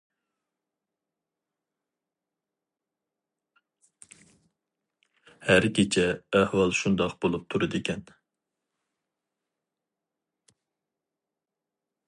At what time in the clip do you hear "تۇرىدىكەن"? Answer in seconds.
7.55-8.03